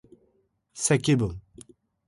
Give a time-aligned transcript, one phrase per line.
[0.73, 1.39] 積分